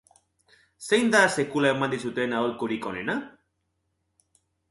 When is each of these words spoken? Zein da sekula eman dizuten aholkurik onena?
Zein 0.87 1.11
da 1.15 1.19
sekula 1.41 1.73
eman 1.73 1.93
dizuten 1.95 2.35
aholkurik 2.39 2.87
onena? 2.93 3.17